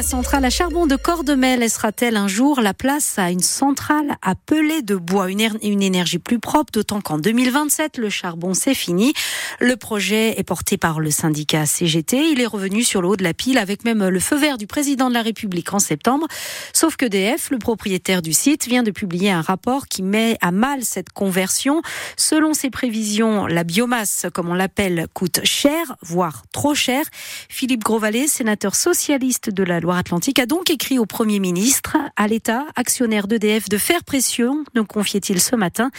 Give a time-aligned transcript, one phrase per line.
[0.00, 4.34] La centrale à charbon de Cordemais laissera-t-elle un jour la place à une centrale à
[4.34, 9.12] pellet de bois, une, énergie plus propre, d'autant qu'en 2027, le charbon c'est fini.
[9.58, 12.30] Le projet est porté par le syndicat CGT.
[12.30, 14.66] Il est revenu sur le haut de la pile avec même le feu vert du
[14.66, 16.26] président de la République en septembre.
[16.72, 20.50] Sauf que DF, le propriétaire du site, vient de publier un rapport qui met à
[20.50, 21.82] mal cette conversion.
[22.16, 27.04] Selon ses prévisions, la biomasse, comme on l'appelle, coûte cher, voire trop cher.
[27.50, 32.64] Philippe Grosvalet, sénateur socialiste de la Loire-Atlantique, a donc écrit au Premier ministre, à l'État,
[32.76, 35.90] actionnaire d'EDF, de faire pression, nous confiait-il ce matin.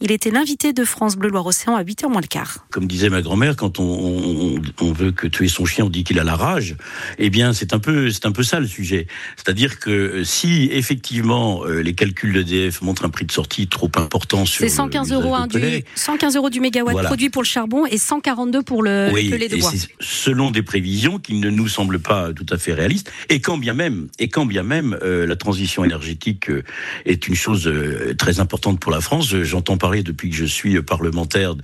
[0.00, 2.64] Il était l'invité de France Bleu Loire-Océan à 8h moins le quart.
[2.70, 6.04] Comme disait ma grand-mère, quand on, on, on, veut que tuer son chien, on dit
[6.04, 6.76] qu'il a la rage.
[7.18, 9.08] Eh bien, c'est un peu, c'est un peu ça le sujet.
[9.36, 14.44] C'est-à-dire que si effectivement euh, les calculs d'EDF montrent un prix de sortie trop important
[14.44, 17.08] sur c'est 115 euros hein, du 115 euros du mégawatt voilà.
[17.08, 19.72] produit pour le charbon et 142 pour le, oui, le pellet de bois.
[19.98, 23.10] Selon des prévisions qui ne nous semblent pas tout à fait réalistes.
[23.28, 26.62] Et quand bien même, et quand bien même euh, la transition énergétique euh,
[27.04, 30.80] est une chose euh, très importante pour la France, j'entends parler depuis que je suis
[30.82, 31.54] parlementaire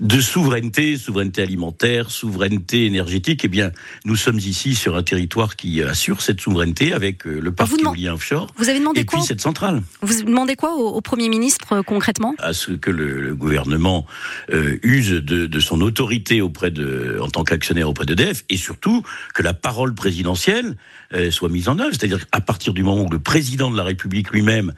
[0.00, 3.42] de souveraineté, souveraineté alimentaire, souveraineté énergétique.
[3.44, 3.72] Eh bien,
[4.04, 8.48] nous sommes ici sur un territoire qui assure cette souveraineté avec le parc éolien offshore.
[8.56, 9.82] Vous avez demandé et quoi puis cette centrale.
[10.02, 12.34] Vous demandez quoi au, au Premier ministre concrètement?
[12.38, 14.06] À ce que le, le gouvernement
[14.82, 19.02] use de, de, son autorité auprès de, en tant qu'actionnaire auprès d'EDF, et surtout
[19.34, 20.76] que la parole présidentielle
[21.30, 21.90] soit mise en œuvre.
[21.92, 24.72] C'est-à-dire qu'à partir du moment où le président de la République lui-même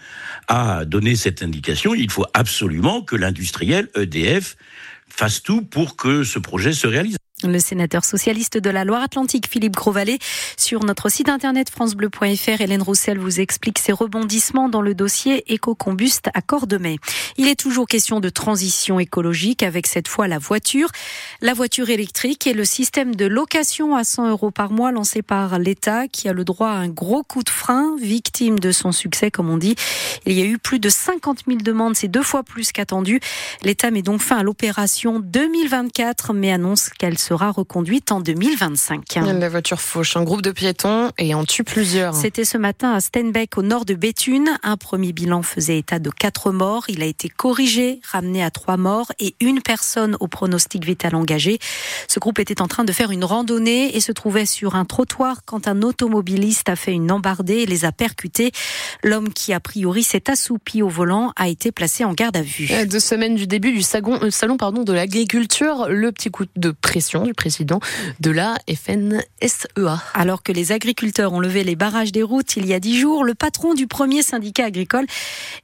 [0.48, 4.56] a donné cette indication, il faut absolument que l'industriel EDF
[5.08, 7.19] fasse tout pour que ce projet se réalise.
[7.42, 10.18] Le sénateur socialiste de la Loire-Atlantique, Philippe Grosvalet,
[10.58, 16.28] sur notre site internet francebleu.fr, Hélène Roussel vous explique ses rebondissements dans le dossier éco-combuste
[16.34, 16.98] à Cordemais.
[17.38, 20.90] Il est toujours question de transition écologique avec cette fois la voiture,
[21.40, 25.58] la voiture électrique et le système de location à 100 euros par mois lancé par
[25.58, 29.30] l'État qui a le droit à un gros coup de frein, victime de son succès,
[29.30, 29.76] comme on dit.
[30.26, 33.20] Il y a eu plus de 50 000 demandes, c'est deux fois plus qu'attendu.
[33.62, 39.14] L'État met donc fin à l'opération 2024, mais annonce qu'elle se sera reconduite en 2025.
[39.14, 42.12] La voiture fauche un groupe de piétons et en tue plusieurs.
[42.12, 44.58] C'était ce matin à Steinbeck, au nord de Béthune.
[44.64, 46.86] Un premier bilan faisait état de quatre morts.
[46.88, 51.60] Il a été corrigé, ramené à trois morts et une personne au pronostic vital engagé.
[52.08, 55.44] Ce groupe était en train de faire une randonnée et se trouvait sur un trottoir
[55.46, 58.50] quand un automobiliste a fait une embardée et les a percutés.
[59.04, 62.68] L'homme qui a priori s'est assoupi au volant a été placé en garde à vue.
[62.90, 66.72] Deux semaines du début du salon, euh, salon pardon, de l'agriculture, le petit coup de
[66.72, 67.80] pression du président
[68.20, 70.02] de la FNSEA.
[70.14, 73.24] Alors que les agriculteurs ont levé les barrages des routes il y a dix jours,
[73.24, 75.06] le patron du premier syndicat agricole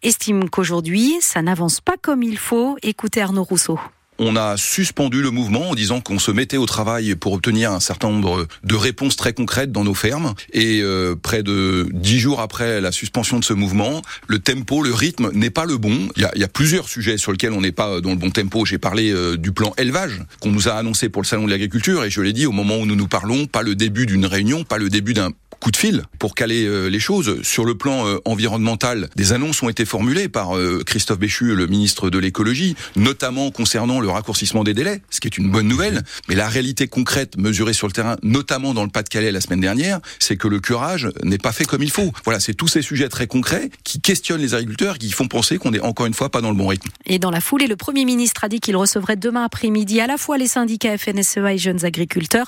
[0.02, 2.76] estime qu'aujourd'hui, ça n'avance pas comme il faut.
[2.82, 3.78] Écoutez Arnaud Rousseau
[4.18, 7.80] on a suspendu le mouvement en disant qu'on se mettait au travail pour obtenir un
[7.80, 10.34] certain nombre de réponses très concrètes dans nos fermes.
[10.52, 14.94] Et euh, près de dix jours après la suspension de ce mouvement, le tempo, le
[14.94, 16.08] rythme n'est pas le bon.
[16.16, 18.30] Il y a, y a plusieurs sujets sur lesquels on n'est pas dans le bon
[18.30, 18.64] tempo.
[18.64, 22.04] J'ai parlé euh, du plan élevage qu'on nous a annoncé pour le salon de l'agriculture
[22.04, 24.64] et je l'ai dit au moment où nous nous parlons, pas le début d'une réunion,
[24.64, 27.42] pas le début d'un coup de fil pour caler euh, les choses.
[27.42, 30.50] Sur le plan euh, environnemental, des annonces ont été formulées par
[30.86, 35.36] Christophe Béchu, le ministre de l'écologie, notamment concernant le raccourcissement des délais, ce qui est
[35.36, 36.02] une bonne nouvelle.
[36.28, 40.00] Mais la réalité concrète mesurée sur le terrain, notamment dans le Pas-de-Calais la semaine dernière,
[40.18, 42.12] c'est que le curage n'est pas fait comme il faut.
[42.24, 45.72] Voilà, c'est tous ces sujets très concrets qui questionnent les agriculteurs, qui font penser qu'on
[45.72, 46.88] est encore une fois pas dans le bon rythme.
[47.04, 50.16] Et dans la foulée, le Premier ministre a dit qu'il recevrait demain après-midi à la
[50.16, 52.46] fois les syndicats FNSEA et jeunes agriculteurs.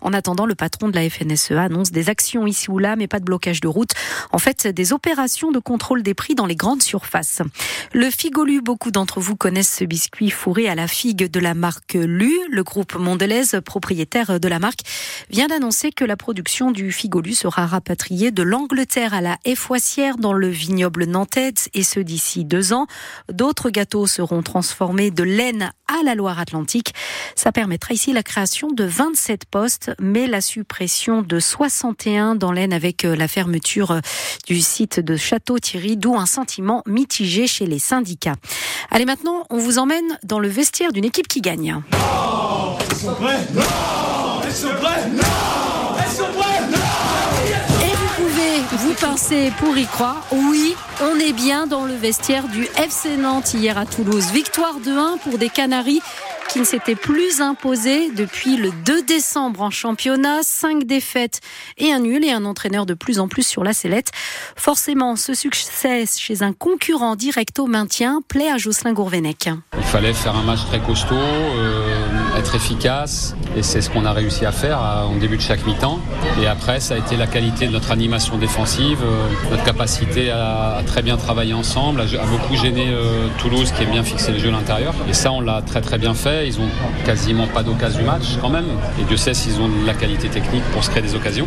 [0.00, 3.18] En attendant, le patron de la FNSEA annonce des actions ici ou là, mais pas
[3.18, 3.90] de blocage de route.
[4.30, 7.42] En fait, des opérations de contrôle des prix dans les grandes surfaces.
[7.92, 11.94] Le Figolu, beaucoup d'entre vous connaissent ce biscuit fourré à la figue de la marque
[11.94, 12.38] Lu.
[12.50, 14.80] Le groupe Mondelez, propriétaire de la marque,
[15.30, 20.34] vient d'annoncer que la production du Figolu sera rapatriée de l'Angleterre à la Effoissière dans
[20.34, 22.86] le vignoble nantais et ce d'ici deux ans.
[23.32, 26.92] D'autres gâteaux seront transformés de laine à la Loire-Atlantique.
[27.34, 32.74] Ça permettra ici la création de 27 postes, mais la suppression de 61 dans l'aine
[32.74, 34.00] avec euh, la fermeture euh,
[34.46, 38.36] du site de Château-Thierry, d'où un sentiment mitigé chez les syndicats.
[38.90, 41.76] Allez, maintenant, on vous emmène dans le vestiaire d'une équipe qui gagne.
[43.00, 43.62] Sont prêts Non
[48.72, 50.22] vous pincez pour y croire.
[50.32, 54.30] Oui, on est bien dans le vestiaire du FC Nantes hier à Toulouse.
[54.32, 56.02] Victoire de 1 pour des Canaries
[56.52, 60.42] qui ne s'était plus imposé depuis le 2 décembre en championnat.
[60.42, 61.40] Cinq défaites
[61.78, 64.10] et un nul et un entraîneur de plus en plus sur la sellette.
[64.56, 69.48] Forcément, ce succès chez un concurrent direct au maintien plaît à Jocelyn Gourvenec.
[69.76, 74.12] Il fallait faire un match très costaud, euh, être efficace et c'est ce qu'on a
[74.12, 75.98] réussi à faire en début de chaque mi-temps.
[76.40, 80.82] Et après, ça a été la qualité de notre animation défensive, euh, notre capacité à,
[80.86, 84.48] très bien travailler ensemble, à, beaucoup gêner euh, Toulouse qui aime bien fixer le jeu
[84.48, 84.94] à l'intérieur.
[85.08, 86.46] Et ça, on l'a très très bien fait.
[86.46, 86.68] Ils ont
[87.04, 88.66] quasiment pas d'occasion du match quand même.
[89.00, 91.46] Et Dieu sait s'ils ont la qualité technique pour se créer des occasions.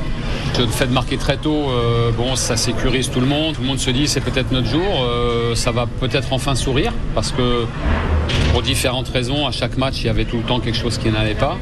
[0.58, 3.56] Le fait de marquer très tôt, euh, bon, ça sécurise tout le monde.
[3.56, 4.84] Tout le monde se dit c'est peut-être notre jour.
[5.56, 7.66] Ça va peut-être enfin sourire parce que
[8.52, 11.10] pour différentes raisons, à chaque match, il y avait tout le temps quelque chose qui
[11.10, 11.58] n'allait pas.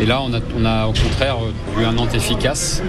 [0.00, 1.36] Et là, on a, au contraire
[1.76, 2.82] vu un Nantes efficace.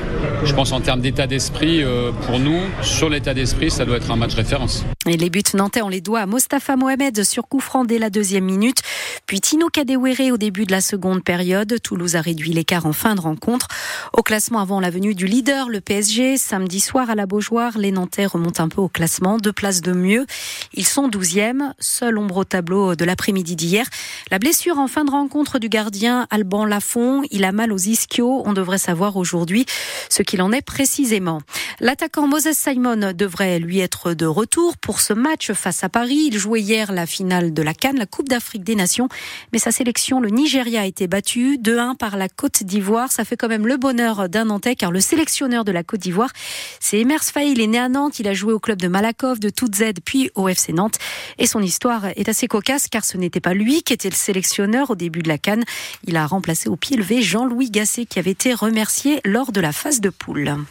[0.44, 4.12] Je pense en termes d'état d'esprit, euh, pour nous, sur l'état d'esprit, ça doit être
[4.12, 4.86] un match référence.
[5.06, 8.82] Les buts nantais, on les doit à Mostafa Mohamed sur coup dès la deuxième minute.
[9.26, 11.76] Puis Tino Kadewere au début de la seconde période.
[11.84, 13.68] Toulouse a réduit l'écart en fin de rencontre.
[14.14, 17.92] Au classement avant la venue du leader, le PSG, samedi soir à la Beaujoire, les
[17.92, 19.38] Nantais remontent un peu au classement.
[19.38, 20.26] Deux places de mieux.
[20.74, 21.74] Ils sont douzièmes.
[21.80, 23.86] Seul ombre au tableau de l'après-midi d'hier.
[24.32, 27.24] La blessure en fin de rencontre du gardien Alban Lafont.
[27.30, 28.44] Il a mal aux ischios.
[28.46, 29.66] On devrait savoir aujourd'hui
[30.10, 31.42] ce qu'il en est précisément.
[31.82, 36.30] L'attaquant Moses Simon devrait lui être de retour pour ce match face à Paris.
[36.31, 39.07] Il jouait hier la finale de la Cannes, la Coupe d'Afrique des Nations,
[39.51, 43.12] mais sa sélection, le Nigeria, a été battu 2-1 par la Côte d'Ivoire.
[43.12, 46.31] Ça fait quand même le bonheur d'un Nantais, car le sélectionneur de la Côte d'Ivoire,
[46.80, 47.51] c'est Emers Faye.
[47.51, 50.30] Il est né à Nantes, il a joué au club de Malakoff, de Z, puis
[50.36, 50.98] au FC Nantes.
[51.38, 54.92] Et son histoire est assez cocasse, car ce n'était pas lui qui était le sélectionneur
[54.92, 55.63] au début de la Cannes.
[56.06, 59.72] Il a remplacé au pied levé Jean-Louis Gasset, qui avait été remercié lors de la
[59.72, 60.63] phase de poule.